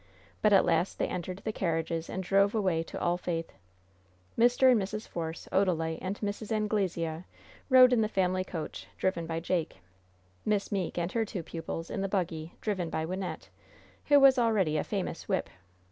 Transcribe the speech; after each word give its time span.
But 0.41 0.51
at 0.51 0.65
last 0.65 0.97
they 0.97 1.07
entered 1.07 1.41
the 1.45 1.53
carriages 1.53 2.09
and 2.09 2.23
drove 2.23 2.55
away 2.55 2.81
to 2.81 2.99
All 2.99 3.17
Faith. 3.17 3.53
Mr. 4.35 4.71
and 4.71 4.81
Mrs. 4.81 5.07
Force, 5.07 5.47
Odalite 5.51 5.99
and 6.01 6.19
Mrs. 6.21 6.51
Anglesea 6.51 7.23
rode 7.69 7.93
in 7.93 8.01
the 8.01 8.07
family 8.07 8.43
coach, 8.43 8.87
driven 8.97 9.27
by 9.27 9.39
Jake; 9.39 9.77
Miss 10.43 10.71
Meeke 10.71 10.97
and 10.97 11.11
her 11.11 11.23
two 11.23 11.43
pupils 11.43 11.91
in 11.91 12.01
the 12.01 12.09
buggy, 12.09 12.55
driven 12.61 12.89
by 12.89 13.05
Wynnette, 13.05 13.49
who 14.05 14.19
was 14.19 14.39
already 14.39 14.75
a 14.75 14.83
famous 14.83 15.27
"whip." 15.29 15.51